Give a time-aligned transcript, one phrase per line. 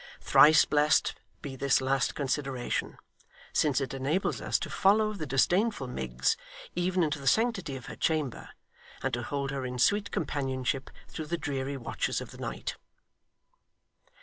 [0.19, 1.13] Thrice blessed
[1.43, 2.97] be this last consideration,
[3.53, 6.35] since it enables us to follow the disdainful Miggs
[6.75, 8.49] even into the sanctity of her chamber,
[9.03, 12.77] and to hold her in sweet companionship through the dreary watches of the night!